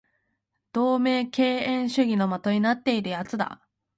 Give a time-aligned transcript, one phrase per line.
[0.73, 3.61] 同盟敬遠主義の的になっている奴だ